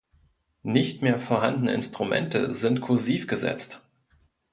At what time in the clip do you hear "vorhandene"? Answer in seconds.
1.19-1.75